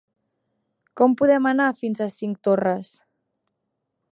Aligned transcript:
Com 1.01 1.13
podem 1.19 1.49
anar 1.51 1.67
fins 1.81 2.03
a 2.05 2.09
Cinctorres? 2.15 2.91